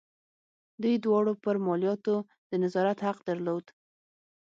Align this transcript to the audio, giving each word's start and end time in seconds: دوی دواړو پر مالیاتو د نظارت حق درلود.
دوی 0.81 0.95
دواړو 1.05 1.33
پر 1.43 1.55
مالیاتو 1.65 2.15
د 2.49 2.51
نظارت 2.63 2.99
حق 3.07 3.17
درلود. 3.29 3.65